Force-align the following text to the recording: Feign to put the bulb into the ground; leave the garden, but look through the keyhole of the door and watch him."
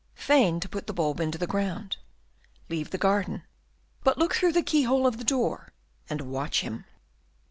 Feign 0.15 0.59
to 0.61 0.67
put 0.67 0.87
the 0.87 0.95
bulb 0.95 1.19
into 1.19 1.37
the 1.37 1.45
ground; 1.45 1.97
leave 2.69 2.89
the 2.89 2.97
garden, 2.97 3.43
but 4.03 4.17
look 4.17 4.33
through 4.33 4.53
the 4.53 4.63
keyhole 4.63 5.05
of 5.05 5.17
the 5.19 5.23
door 5.23 5.73
and 6.09 6.21
watch 6.21 6.61
him." 6.61 6.85